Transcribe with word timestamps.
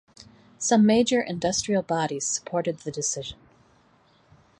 Some 0.57 0.83
major 0.83 1.21
industrial 1.21 1.83
bodies 1.83 2.25
supported 2.25 2.79
the 2.79 2.89
decision. 2.91 3.37